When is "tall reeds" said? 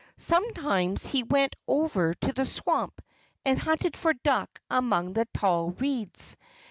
5.31-6.35